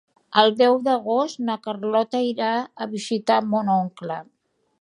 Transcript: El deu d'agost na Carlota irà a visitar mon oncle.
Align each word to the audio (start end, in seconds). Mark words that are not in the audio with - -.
El 0.43 0.47
deu 0.61 0.77
d'agost 0.87 1.43
na 1.51 1.57
Carlota 1.67 2.23
irà 2.31 2.49
a 2.87 2.91
visitar 2.97 3.41
mon 3.55 3.71
oncle. 3.79 4.19